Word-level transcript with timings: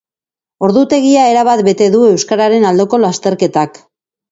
Ordutegia 0.67 1.25
erabat 1.33 1.61
bete 1.69 1.91
du 1.97 2.01
euskararen 2.15 2.67
aldeko 2.73 3.03
lasterketak. 3.07 3.83